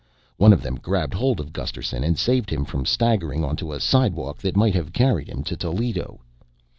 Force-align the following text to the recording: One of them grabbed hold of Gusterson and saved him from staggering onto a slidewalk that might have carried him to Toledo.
One 0.37 0.51
of 0.51 0.63
them 0.63 0.77
grabbed 0.79 1.13
hold 1.13 1.39
of 1.39 1.53
Gusterson 1.53 2.03
and 2.03 2.17
saved 2.17 2.49
him 2.49 2.65
from 2.65 2.87
staggering 2.87 3.43
onto 3.43 3.71
a 3.71 3.79
slidewalk 3.79 4.39
that 4.39 4.57
might 4.57 4.73
have 4.73 4.93
carried 4.93 5.29
him 5.29 5.43
to 5.43 5.55
Toledo. 5.55 6.21